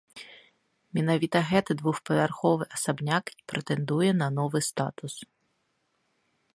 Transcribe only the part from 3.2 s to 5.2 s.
і прэтэндуе на новы статус.